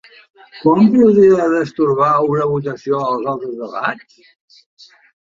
[0.59, 4.57] Quan podria destorbar una votació els altres debats?